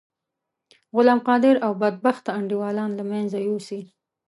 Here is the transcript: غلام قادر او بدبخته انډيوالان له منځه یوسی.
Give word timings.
غلام 0.95 1.19
قادر 1.27 1.55
او 1.65 1.71
بدبخته 1.81 2.29
انډيوالان 2.39 2.89
له 2.99 3.03
منځه 3.11 3.37
یوسی. 3.47 3.81